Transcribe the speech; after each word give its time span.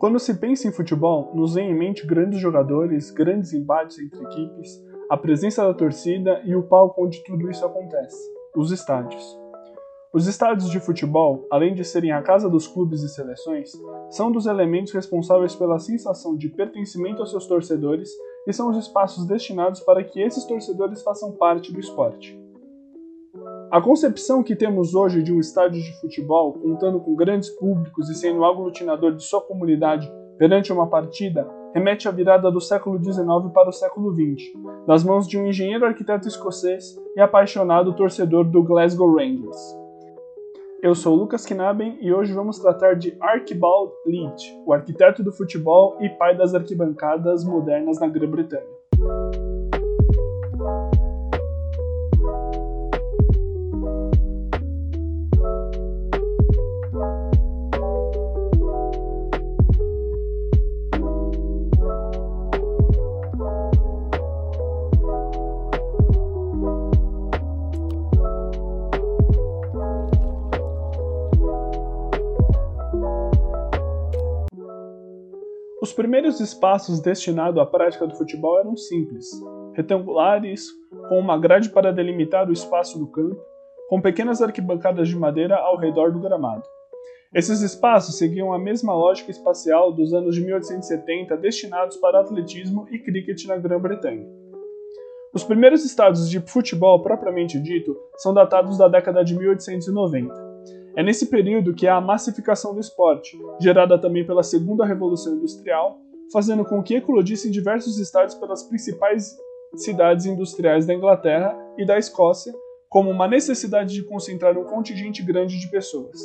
Quando 0.00 0.18
se 0.18 0.32
pensa 0.32 0.66
em 0.66 0.72
futebol, 0.72 1.30
nos 1.34 1.52
vem 1.52 1.72
em 1.72 1.78
mente 1.78 2.06
grandes 2.06 2.40
jogadores, 2.40 3.10
grandes 3.10 3.52
embates 3.52 3.98
entre 3.98 4.24
equipes, 4.24 4.82
a 5.10 5.14
presença 5.14 5.62
da 5.62 5.74
torcida 5.74 6.40
e 6.46 6.56
o 6.56 6.62
palco 6.62 7.04
onde 7.04 7.22
tudo 7.22 7.50
isso 7.50 7.66
acontece 7.66 8.16
os 8.56 8.72
estádios. 8.72 9.38
Os 10.10 10.26
estádios 10.26 10.70
de 10.70 10.80
futebol, 10.80 11.46
além 11.50 11.74
de 11.74 11.84
serem 11.84 12.12
a 12.12 12.22
casa 12.22 12.48
dos 12.48 12.66
clubes 12.66 13.02
e 13.02 13.10
seleções, 13.10 13.72
são 14.08 14.32
dos 14.32 14.46
elementos 14.46 14.94
responsáveis 14.94 15.54
pela 15.54 15.78
sensação 15.78 16.34
de 16.34 16.48
pertencimento 16.48 17.20
aos 17.20 17.30
seus 17.30 17.46
torcedores 17.46 18.08
e 18.46 18.54
são 18.54 18.70
os 18.70 18.78
espaços 18.78 19.26
destinados 19.26 19.80
para 19.80 20.02
que 20.02 20.18
esses 20.18 20.46
torcedores 20.46 21.02
façam 21.02 21.32
parte 21.32 21.70
do 21.74 21.78
esporte. 21.78 22.40
A 23.70 23.80
concepção 23.80 24.42
que 24.42 24.56
temos 24.56 24.96
hoje 24.96 25.22
de 25.22 25.32
um 25.32 25.38
estádio 25.38 25.80
de 25.80 26.00
futebol, 26.00 26.54
contando 26.54 26.98
com 26.98 27.14
grandes 27.14 27.48
públicos 27.50 28.10
e 28.10 28.16
sendo 28.16 28.44
aglutinador 28.44 29.14
de 29.14 29.22
sua 29.22 29.40
comunidade 29.40 30.12
perante 30.36 30.72
uma 30.72 30.88
partida, 30.88 31.48
remete 31.72 32.08
à 32.08 32.10
virada 32.10 32.50
do 32.50 32.60
século 32.60 32.98
XIX 32.98 33.24
para 33.54 33.68
o 33.68 33.72
século 33.72 34.12
XX, 34.12 34.42
das 34.88 35.04
mãos 35.04 35.28
de 35.28 35.38
um 35.38 35.46
engenheiro 35.46 35.86
arquiteto 35.86 36.26
escocês 36.26 37.00
e 37.14 37.20
apaixonado 37.20 37.94
torcedor 37.94 38.44
do 38.44 38.60
Glasgow 38.60 39.14
Rangers. 39.14 39.78
Eu 40.82 40.92
sou 40.92 41.14
Lucas 41.14 41.46
Knaben 41.46 41.96
e 42.00 42.12
hoje 42.12 42.32
vamos 42.32 42.58
tratar 42.58 42.96
de 42.96 43.16
Archibald 43.20 43.92
Leach, 44.04 44.52
o 44.66 44.72
arquiteto 44.72 45.22
do 45.22 45.30
futebol 45.30 45.96
e 46.00 46.08
pai 46.08 46.36
das 46.36 46.56
arquibancadas 46.56 47.44
modernas 47.44 48.00
na 48.00 48.08
Grã-Bretanha. 48.08 48.79
Os 75.90 75.94
primeiros 75.96 76.38
espaços 76.38 77.00
destinados 77.00 77.60
à 77.60 77.66
prática 77.66 78.06
do 78.06 78.14
futebol 78.14 78.60
eram 78.60 78.76
simples, 78.76 79.28
retangulares, 79.74 80.68
com 81.08 81.18
uma 81.18 81.36
grade 81.36 81.68
para 81.68 81.92
delimitar 81.92 82.48
o 82.48 82.52
espaço 82.52 82.96
do 82.96 83.08
campo, 83.08 83.36
com 83.88 84.00
pequenas 84.00 84.40
arquibancadas 84.40 85.08
de 85.08 85.16
madeira 85.16 85.56
ao 85.56 85.76
redor 85.76 86.12
do 86.12 86.20
gramado. 86.20 86.62
Esses 87.34 87.60
espaços 87.60 88.16
seguiam 88.16 88.52
a 88.52 88.58
mesma 88.58 88.94
lógica 88.94 89.32
espacial 89.32 89.92
dos 89.92 90.14
anos 90.14 90.36
de 90.36 90.42
1870 90.42 91.36
destinados 91.38 91.96
para 91.96 92.20
atletismo 92.20 92.86
e 92.88 92.96
cricket 92.96 93.44
na 93.46 93.56
Grã-Bretanha. 93.56 94.28
Os 95.34 95.42
primeiros 95.42 95.84
estádios 95.84 96.30
de 96.30 96.38
futebol 96.38 97.02
propriamente 97.02 97.58
dito 97.58 97.96
são 98.18 98.32
datados 98.32 98.78
da 98.78 98.86
década 98.86 99.24
de 99.24 99.36
1890. 99.36 100.49
É 100.96 101.02
nesse 101.02 101.26
período 101.26 101.74
que 101.74 101.86
há 101.86 101.96
a 101.96 102.00
massificação 102.00 102.74
do 102.74 102.80
esporte, 102.80 103.38
gerada 103.60 103.98
também 103.98 104.26
pela 104.26 104.42
segunda 104.42 104.84
revolução 104.84 105.34
industrial, 105.34 105.98
fazendo 106.32 106.64
com 106.64 106.82
que 106.82 106.96
eclodissem 106.96 107.50
diversos 107.50 107.98
estádios 107.98 108.34
pelas 108.34 108.62
principais 108.64 109.36
cidades 109.76 110.26
industriais 110.26 110.86
da 110.86 110.94
Inglaterra 110.94 111.56
e 111.78 111.84
da 111.84 111.96
Escócia, 111.96 112.52
como 112.88 113.08
uma 113.10 113.28
necessidade 113.28 113.94
de 113.94 114.02
concentrar 114.02 114.58
um 114.58 114.64
contingente 114.64 115.22
grande 115.22 115.60
de 115.60 115.70
pessoas. 115.70 116.18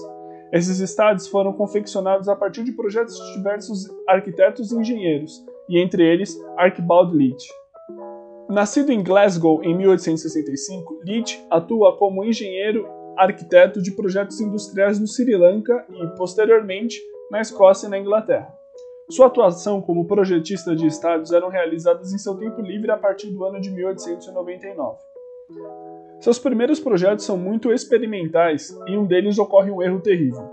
Esses 0.52 0.80
estádios 0.80 1.28
foram 1.28 1.54
confeccionados 1.54 2.28
a 2.28 2.36
partir 2.36 2.64
de 2.64 2.72
projetos 2.72 3.16
de 3.20 3.34
diversos 3.34 3.86
arquitetos 4.08 4.72
e 4.72 4.76
engenheiros, 4.76 5.44
e 5.70 5.80
entre 5.80 6.04
eles 6.04 6.40
Archibald 6.58 7.16
Leach. 7.16 7.48
Nascido 8.50 8.92
em 8.92 9.04
Glasgow 9.04 9.64
em 9.64 9.76
1865, 9.76 11.02
Leach 11.04 11.44
atua 11.50 11.98
como 11.98 12.24
engenheiro 12.24 12.88
arquiteto 13.18 13.82
de 13.82 13.92
projetos 13.92 14.40
industriais 14.40 15.00
no 15.00 15.08
Sri 15.08 15.36
Lanka 15.36 15.86
e, 15.90 16.08
posteriormente, 16.18 17.00
na 17.32 17.42
Escócia 17.42 17.88
e 17.88 17.90
na 17.90 18.00
Inglaterra. 18.00 18.54
Sua 19.10 19.28
atuação 19.28 19.82
como 19.82 20.08
projetista 20.08 20.76
de 20.76 20.88
estádios 20.88 21.32
eram 21.32 21.50
realizadas 21.50 22.12
em 22.12 22.18
seu 22.18 22.36
tempo 22.36 22.62
livre 22.62 22.90
a 22.92 22.98
partir 22.98 23.30
do 23.30 23.44
ano 23.44 23.62
de 23.62 23.70
1899. 23.70 24.98
Seus 26.20 26.40
primeiros 26.40 26.80
projetos 26.80 27.24
são 27.24 27.38
muito 27.38 27.72
experimentais 27.72 28.76
e 28.88 28.98
um 28.98 29.06
deles 29.06 29.38
ocorre 29.38 29.70
um 29.70 29.82
erro 29.82 30.02
terrível. 30.02 30.50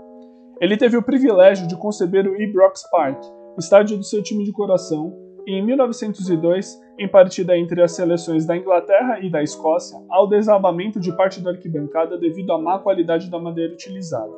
Ele 0.61 0.77
teve 0.77 0.95
o 0.95 1.01
privilégio 1.01 1.67
de 1.67 1.75
conceber 1.75 2.27
o 2.27 2.39
Ibrox 2.39 2.83
Park, 2.91 3.23
estádio 3.57 3.97
do 3.97 4.03
seu 4.03 4.21
time 4.21 4.43
de 4.43 4.51
coração, 4.51 5.11
e 5.47 5.53
em 5.53 5.65
1902 5.65 6.79
em 6.97 7.07
partida 7.07 7.57
entre 7.57 7.81
as 7.81 7.93
seleções 7.93 8.45
da 8.45 8.55
Inglaterra 8.55 9.19
e 9.19 9.29
da 9.29 9.41
Escócia, 9.41 9.99
ao 10.09 10.27
desabamento 10.27 10.99
de 10.99 11.11
parte 11.15 11.41
da 11.41 11.51
arquibancada 11.51 12.17
devido 12.17 12.53
à 12.53 12.57
má 12.57 12.77
qualidade 12.79 13.29
da 13.29 13.39
madeira 13.39 13.73
utilizada. 13.73 14.31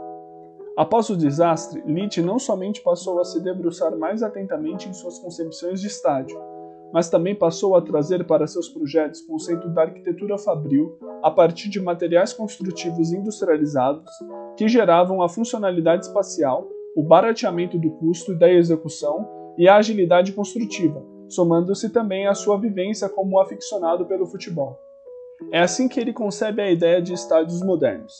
Após 0.77 1.09
o 1.09 1.15
desastre, 1.15 1.81
Leach 1.85 2.21
não 2.21 2.37
somente 2.37 2.81
passou 2.81 3.19
a 3.19 3.23
se 3.23 3.41
debruçar 3.41 3.97
mais 3.97 4.21
atentamente 4.21 4.89
em 4.89 4.93
suas 4.93 5.19
concepções 5.19 5.79
de 5.79 5.87
estádio, 5.87 6.37
mas 6.93 7.09
também 7.09 7.35
passou 7.35 7.75
a 7.75 7.81
trazer 7.81 8.25
para 8.25 8.47
seus 8.47 8.69
projetos 8.69 9.21
conceito 9.21 9.67
da 9.69 9.83
arquitetura 9.83 10.37
fabril 10.37 10.97
a 11.23 11.31
partir 11.31 11.69
de 11.69 11.81
materiais 11.81 12.31
construtivos 12.31 13.11
industrializados 13.11 14.09
que 14.57 14.67
geravam 14.67 15.21
a 15.21 15.27
funcionalidade 15.29 16.05
espacial, 16.05 16.69
o 16.95 17.03
barateamento 17.03 17.77
do 17.77 17.91
custo 17.91 18.33
e 18.33 18.39
da 18.39 18.49
execução 18.49 19.27
e 19.57 19.67
a 19.67 19.77
agilidade 19.77 20.31
construtiva, 20.33 21.03
somando-se 21.29 21.89
também 21.89 22.27
à 22.27 22.33
sua 22.33 22.59
vivência 22.59 23.09
como 23.09 23.39
aficionado 23.39 24.05
pelo 24.05 24.25
futebol. 24.25 24.79
É 25.51 25.61
assim 25.61 25.87
que 25.87 25.99
ele 25.99 26.13
concebe 26.13 26.61
a 26.61 26.71
ideia 26.71 27.01
de 27.01 27.13
estádios 27.13 27.61
modernos. 27.61 28.13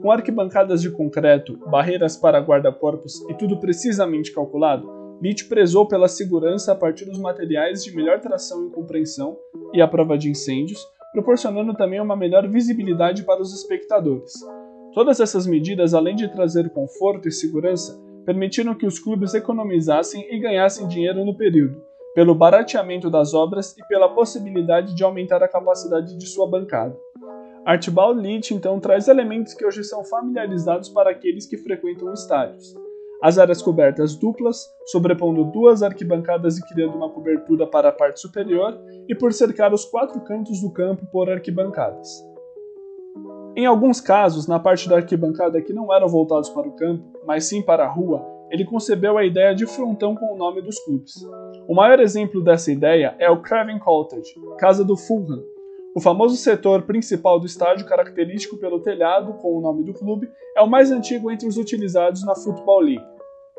Com 0.00 0.10
arquibancadas 0.10 0.82
de 0.82 0.90
concreto, 0.90 1.56
barreiras 1.70 2.16
para 2.16 2.38
guarda-corpos 2.38 3.20
e 3.28 3.34
tudo 3.34 3.58
precisamente 3.58 4.32
calculado, 4.32 4.86
Leach 5.20 5.46
prezou 5.46 5.86
pela 5.86 6.06
segurança 6.06 6.72
a 6.72 6.76
partir 6.76 7.04
dos 7.04 7.18
materiais 7.18 7.82
de 7.82 7.94
melhor 7.94 8.20
tração 8.20 8.68
e 8.68 8.70
compreensão 8.70 9.36
e 9.74 9.82
a 9.82 9.88
prova 9.88 10.16
de 10.16 10.30
incêndios, 10.30 10.80
proporcionando 11.12 11.74
também 11.74 12.00
uma 12.00 12.14
melhor 12.14 12.46
visibilidade 12.48 13.24
para 13.24 13.42
os 13.42 13.52
espectadores. 13.52 14.32
Todas 14.94 15.18
essas 15.18 15.46
medidas, 15.46 15.94
além 15.94 16.14
de 16.14 16.28
trazer 16.28 16.70
conforto 16.70 17.26
e 17.26 17.32
segurança, 17.32 17.98
permitiram 18.24 18.74
que 18.74 18.86
os 18.86 18.98
clubes 18.98 19.34
economizassem 19.34 20.24
e 20.30 20.38
ganhassem 20.38 20.86
dinheiro 20.86 21.24
no 21.24 21.36
período, 21.36 21.82
pelo 22.14 22.34
barateamento 22.34 23.10
das 23.10 23.34
obras 23.34 23.76
e 23.76 23.86
pela 23.86 24.08
possibilidade 24.08 24.94
de 24.94 25.04
aumentar 25.04 25.42
a 25.42 25.48
capacidade 25.48 26.16
de 26.16 26.26
sua 26.26 26.48
bancada. 26.48 26.96
Archibald 27.64 28.20
Leach 28.20 28.54
então 28.54 28.80
traz 28.80 29.08
elementos 29.08 29.54
que 29.54 29.64
hoje 29.64 29.84
são 29.84 30.02
familiarizados 30.04 30.88
para 30.88 31.10
aqueles 31.10 31.46
que 31.46 31.58
frequentam 31.58 32.12
estádios. 32.12 32.74
As 33.20 33.36
áreas 33.36 33.60
cobertas 33.60 34.14
duplas, 34.14 34.64
sobrepondo 34.86 35.44
duas 35.44 35.82
arquibancadas 35.82 36.56
e 36.56 36.62
criando 36.68 36.96
uma 36.96 37.10
cobertura 37.10 37.66
para 37.66 37.88
a 37.88 37.92
parte 37.92 38.20
superior, 38.20 38.78
e 39.08 39.14
por 39.14 39.32
cercar 39.32 39.74
os 39.74 39.84
quatro 39.84 40.20
cantos 40.20 40.60
do 40.60 40.70
campo 40.70 41.04
por 41.10 41.28
arquibancadas. 41.28 42.08
Em 43.56 43.66
alguns 43.66 44.00
casos, 44.00 44.46
na 44.46 44.60
parte 44.60 44.88
da 44.88 44.96
arquibancada 44.96 45.60
que 45.60 45.72
não 45.72 45.92
eram 45.92 46.06
voltados 46.06 46.48
para 46.48 46.68
o 46.68 46.76
campo, 46.76 47.04
mas 47.26 47.44
sim 47.44 47.60
para 47.60 47.84
a 47.84 47.88
rua, 47.88 48.24
ele 48.50 48.64
concebeu 48.64 49.18
a 49.18 49.24
ideia 49.24 49.52
de 49.52 49.66
frontão 49.66 50.14
com 50.14 50.32
o 50.32 50.36
nome 50.36 50.62
dos 50.62 50.78
clubes. 50.78 51.12
O 51.68 51.74
maior 51.74 52.00
exemplo 52.00 52.42
dessa 52.42 52.72
ideia 52.72 53.14
é 53.18 53.28
o 53.28 53.42
Craven 53.42 53.78
Cottage, 53.78 54.32
casa 54.58 54.82
do 54.82 54.96
Fulham. 54.96 55.44
O 55.94 56.00
famoso 56.00 56.34
setor 56.34 56.84
principal 56.84 57.38
do 57.38 57.44
estádio, 57.44 57.86
característico 57.86 58.56
pelo 58.56 58.80
telhado 58.80 59.34
com 59.34 59.54
o 59.54 59.60
nome 59.60 59.84
do 59.84 59.92
clube, 59.92 60.30
é 60.56 60.62
o 60.62 60.66
mais 60.66 60.90
antigo 60.90 61.30
entre 61.30 61.46
os 61.46 61.58
utilizados 61.58 62.24
na 62.24 62.34
Football 62.34 62.80
League. 62.80 63.04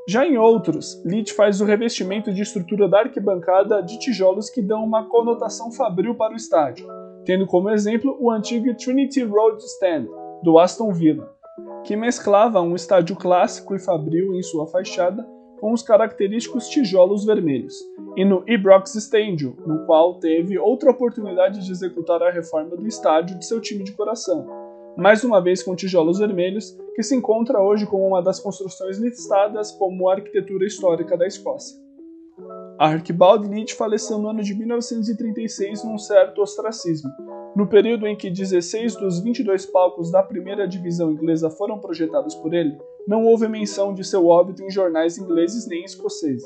Já 0.07 0.25
em 0.25 0.39
outros, 0.39 0.99
Leach 1.05 1.31
faz 1.33 1.61
o 1.61 1.65
revestimento 1.65 2.33
de 2.33 2.41
estrutura 2.41 2.89
da 2.89 3.01
arquibancada 3.01 3.83
de 3.83 3.99
tijolos 3.99 4.49
que 4.49 4.63
dão 4.63 4.83
uma 4.83 5.07
conotação 5.07 5.71
fabril 5.71 6.15
para 6.15 6.33
o 6.33 6.35
estádio, 6.35 6.87
tendo 7.25 7.45
como 7.45 7.69
exemplo 7.69 8.17
o 8.19 8.31
antigo 8.31 8.73
Trinity 8.73 9.21
Road 9.21 9.63
Stand, 9.63 10.07
do 10.41 10.57
Aston 10.57 10.91
Villa, 10.91 11.31
que 11.83 11.95
mesclava 11.95 12.59
um 12.59 12.73
estádio 12.73 13.15
clássico 13.15 13.75
e 13.75 13.79
fabril 13.79 14.33
em 14.33 14.41
sua 14.41 14.65
fachada 14.65 15.23
com 15.59 15.73
os 15.73 15.83
característicos 15.83 16.67
tijolos 16.69 17.25
vermelhos, 17.25 17.75
e 18.15 18.25
no 18.25 18.43
Ibrox 18.47 18.95
Stadium, 18.95 19.55
no 19.65 19.85
qual 19.85 20.19
teve 20.19 20.57
outra 20.57 20.91
oportunidade 20.91 21.63
de 21.63 21.71
executar 21.71 22.21
a 22.23 22.31
reforma 22.31 22.75
do 22.75 22.87
estádio 22.87 23.37
de 23.37 23.45
seu 23.45 23.59
time 23.61 23.83
de 23.83 23.91
coração, 23.91 24.47
mais 24.97 25.23
uma 25.23 25.41
vez 25.41 25.63
com 25.63 25.75
tijolos 25.75 26.19
vermelhos, 26.19 26.77
que 26.95 27.03
se 27.03 27.15
encontra 27.15 27.61
hoje 27.61 27.85
como 27.85 28.07
uma 28.07 28.21
das 28.21 28.39
construções 28.39 28.97
listadas 28.97 29.71
como 29.71 30.09
arquitetura 30.09 30.65
histórica 30.65 31.17
da 31.17 31.25
Escócia. 31.25 31.77
Archibald 32.77 33.47
Leach 33.47 33.73
faleceu 33.75 34.17
no 34.17 34.29
ano 34.29 34.41
de 34.41 34.55
1936 34.55 35.83
num 35.83 35.97
certo 35.97 36.41
ostracismo, 36.41 37.09
no 37.55 37.67
período 37.67 38.07
em 38.07 38.15
que 38.15 38.29
16 38.29 38.95
dos 38.95 39.19
22 39.19 39.65
palcos 39.65 40.11
da 40.11 40.23
primeira 40.23 40.67
divisão 40.67 41.11
inglesa 41.11 41.49
foram 41.49 41.79
projetados 41.79 42.35
por 42.35 42.53
ele, 42.53 42.77
não 43.09 43.25
houve 43.25 43.47
menção 43.47 43.91
de 43.91 44.03
seu 44.03 44.27
óbito 44.27 44.61
em 44.61 44.69
jornais 44.69 45.17
ingleses 45.17 45.67
nem 45.67 45.83
escoceses. 45.83 46.45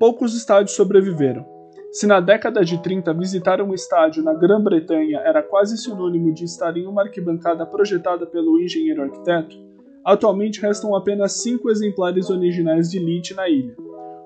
Poucos 0.00 0.34
estádios 0.34 0.74
sobreviveram. 0.74 1.44
Se 1.92 2.06
na 2.06 2.20
década 2.20 2.64
de 2.64 2.82
30 2.82 3.12
visitar 3.12 3.60
um 3.60 3.74
estádio 3.74 4.22
na 4.22 4.32
Grã-Bretanha 4.32 5.18
era 5.18 5.42
quase 5.42 5.76
sinônimo 5.76 6.32
de 6.32 6.44
estar 6.44 6.74
em 6.74 6.86
uma 6.86 7.02
arquibancada 7.02 7.66
projetada 7.66 8.26
pelo 8.26 8.58
engenheiro 8.58 9.02
arquiteto, 9.02 9.58
atualmente 10.02 10.58
restam 10.58 10.96
apenas 10.96 11.32
cinco 11.42 11.68
exemplares 11.68 12.30
originais 12.30 12.90
de 12.90 12.98
Leeds 12.98 13.36
na 13.36 13.46
ilha. 13.46 13.76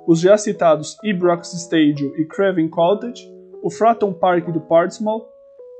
Os 0.07 0.21
já 0.21 0.37
citados 0.37 0.97
Ibrox 1.03 1.55
Stadium 1.55 2.13
e 2.19 2.25
Craven 2.25 2.69
Cottage, 2.69 3.29
o 3.61 3.69
Fratton 3.69 4.13
Park 4.13 4.49
do 4.53 4.61
Portsmouth, 4.61 5.27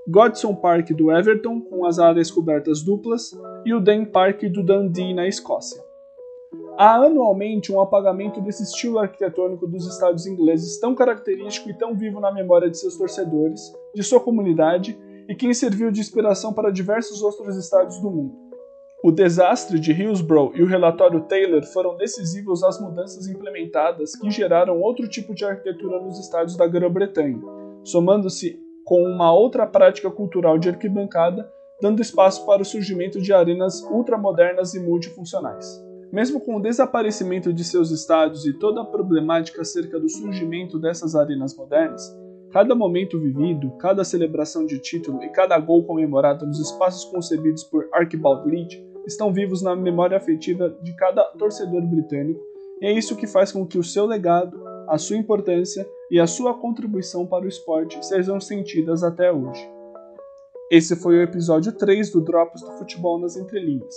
Godson 0.09 0.57
Park 0.57 0.91
do 0.91 1.13
Everton, 1.13 1.61
com 1.61 1.87
as 1.87 2.01
áreas 2.01 2.33
cobertas 2.33 2.83
duplas, 2.83 3.31
e 3.65 3.75
o 3.75 3.81
Den 3.81 4.05
Park 4.05 4.43
do 4.45 4.63
Dundee, 4.63 5.15
na 5.15 5.27
Escócia. 5.27 5.83
Há 6.77 6.97
anualmente 6.97 7.73
um 7.73 7.81
apagamento 7.81 8.41
desse 8.41 8.63
estilo 8.63 8.99
arquitetônico 8.99 9.67
dos 9.67 9.87
estádios 9.87 10.27
ingleses 10.27 10.79
tão 10.81 10.95
característico 10.95 11.71
e 11.71 11.75
tão 11.75 11.95
vivo 11.95 12.19
na 12.21 12.33
memória 12.33 12.71
de 12.71 12.79
seus 12.79 12.97
torcedores, 12.97 13.61
de 13.95 14.03
sua 14.03 14.21
comunidade 14.21 14.99
e 15.29 15.35
quem 15.35 15.53
serviu 15.55 15.91
de 15.91 16.01
inspiração 16.01 16.53
para 16.53 16.73
diversos 16.73 17.23
outros 17.23 17.57
estádios 17.57 18.01
do 18.01 18.11
mundo. 18.11 18.43
O 19.05 19.11
desastre 19.11 19.81
de 19.81 19.93
Hillsborough 19.93 20.53
e 20.55 20.63
o 20.63 20.67
relatório 20.67 21.23
Taylor 21.23 21.63
foram 21.73 21.97
decisivos 21.97 22.63
às 22.63 22.81
mudanças 22.81 23.27
implementadas 23.27 24.15
que 24.15 24.31
geraram 24.31 24.81
outro 24.81 25.09
tipo 25.09 25.35
de 25.35 25.45
arquitetura 25.45 26.01
nos 26.01 26.19
estádios 26.21 26.57
da 26.57 26.67
Grã-Bretanha, 26.67 27.41
somando-se 27.83 28.61
com 28.85 29.03
uma 29.03 29.33
outra 29.33 29.67
prática 29.67 30.11
cultural 30.11 30.57
de 30.57 30.69
arquibancada, 30.69 31.51
dando 31.83 32.01
espaço 32.01 32.47
para 32.47 32.63
o 32.63 32.65
surgimento 32.65 33.21
de 33.21 33.33
arenas 33.33 33.83
ultramodernas 33.91 34.73
e 34.73 34.79
multifuncionais. 34.79 35.67
Mesmo 36.13 36.41
com 36.41 36.55
o 36.55 36.63
desaparecimento 36.63 37.53
de 37.53 37.65
seus 37.65 37.91
estádios 37.91 38.47
e 38.47 38.53
toda 38.53 38.83
a 38.83 38.85
problemática 38.85 39.63
acerca 39.63 39.99
do 39.99 40.09
surgimento 40.09 40.79
dessas 40.79 41.17
arenas 41.17 41.57
modernas, 41.57 42.17
cada 42.53 42.73
momento 42.77 43.19
vivido, 43.19 43.73
cada 43.79 44.05
celebração 44.05 44.65
de 44.65 44.79
título 44.79 45.25
e 45.25 45.31
cada 45.31 45.59
gol 45.59 45.85
comemorado 45.85 46.47
nos 46.47 46.61
espaços 46.61 47.05
concebidos 47.07 47.65
por 47.65 47.89
Archibald 47.93 48.49
Leach 48.49 48.81
estão 49.05 49.33
vivos 49.33 49.61
na 49.61 49.75
memória 49.75 50.17
afetiva 50.17 50.71
de 50.83 50.95
cada 50.95 51.25
torcedor 51.37 51.83
britânico, 51.83 52.41
e 52.81 52.87
é 52.87 52.93
isso 52.93 53.17
que 53.17 53.27
faz 53.27 53.51
com 53.51 53.67
que 53.67 53.79
o 53.79 53.83
seu 53.83 54.07
legado, 54.07 54.63
a 54.87 54.99
sua 54.99 55.17
importância 55.17 55.85
e 56.09 56.21
a 56.21 56.29
sua 56.29 56.55
contribuição 56.55 57.27
para 57.27 57.45
o 57.45 57.49
esporte 57.49 58.05
sejam 58.07 58.39
sentidas 58.39 59.03
até 59.03 59.33
hoje. 59.33 59.82
Esse 60.73 60.97
foi 60.97 61.19
o 61.19 61.23
episódio 61.23 61.71
3 61.71 62.11
do 62.13 62.23
Drops 62.23 62.63
do 62.63 62.73
Futebol 62.79 63.21
nas 63.21 63.37
Entrelinhas. 63.37 63.95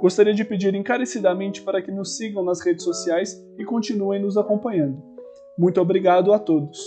Gostaria 0.00 0.32
de 0.32 0.46
pedir 0.46 0.74
encarecidamente 0.74 1.60
para 1.60 1.82
que 1.82 1.92
nos 1.92 2.16
sigam 2.16 2.42
nas 2.42 2.64
redes 2.64 2.84
sociais 2.84 3.38
e 3.58 3.64
continuem 3.66 4.22
nos 4.22 4.38
acompanhando. 4.38 4.96
Muito 5.58 5.78
obrigado 5.78 6.32
a 6.32 6.38
todos. 6.38 6.78